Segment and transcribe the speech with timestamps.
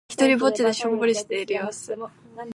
[0.09, 1.95] ひとりっぼちでしょんぼりしている様子。